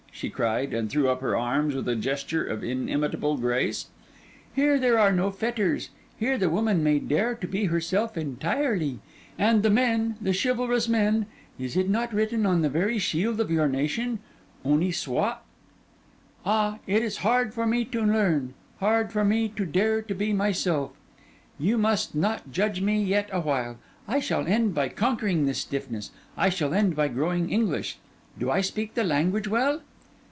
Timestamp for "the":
6.37-6.49, 9.63-9.69, 10.21-10.31, 12.61-12.69, 28.93-29.03